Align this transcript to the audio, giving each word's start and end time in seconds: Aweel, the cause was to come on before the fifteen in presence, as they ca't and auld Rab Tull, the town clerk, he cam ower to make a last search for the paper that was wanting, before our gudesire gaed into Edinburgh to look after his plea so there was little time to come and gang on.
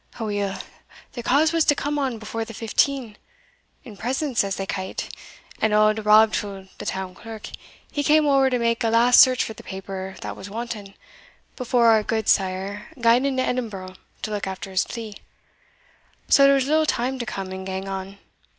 Aweel, 0.19 0.57
the 1.13 1.21
cause 1.21 1.53
was 1.53 1.63
to 1.65 1.75
come 1.75 1.99
on 1.99 2.17
before 2.17 2.43
the 2.43 2.55
fifteen 2.55 3.17
in 3.83 3.95
presence, 3.95 4.43
as 4.43 4.55
they 4.55 4.65
ca't 4.65 5.15
and 5.61 5.75
auld 5.75 6.03
Rab 6.07 6.33
Tull, 6.33 6.67
the 6.79 6.87
town 6.87 7.13
clerk, 7.13 7.51
he 7.91 8.03
cam 8.03 8.25
ower 8.25 8.49
to 8.49 8.57
make 8.57 8.83
a 8.83 8.89
last 8.89 9.19
search 9.19 9.43
for 9.43 9.53
the 9.53 9.61
paper 9.61 10.15
that 10.21 10.35
was 10.35 10.49
wanting, 10.49 10.95
before 11.55 11.85
our 11.91 12.01
gudesire 12.03 12.87
gaed 12.99 13.25
into 13.27 13.43
Edinburgh 13.43 13.93
to 14.23 14.31
look 14.31 14.47
after 14.47 14.71
his 14.71 14.85
plea 14.85 15.13
so 16.27 16.45
there 16.45 16.55
was 16.55 16.65
little 16.65 16.87
time 16.87 17.19
to 17.19 17.25
come 17.27 17.51
and 17.51 17.63
gang 17.63 17.87
on. 17.87 18.17